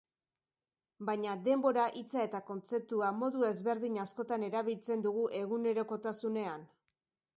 Baina 1.09 1.33
denbora 1.47 1.83
hitza 1.99 2.23
eta 2.29 2.41
kontzeptua 2.47 3.11
modu 3.19 3.45
ezberdin 3.53 4.01
askotan 4.07 4.47
erabiltzen 4.51 5.05
dugu 5.09 5.27
egunerokotasunean. 5.45 6.67